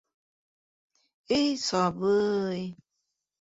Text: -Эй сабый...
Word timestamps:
-Эй 1.39 1.51
сабый... 1.67 2.61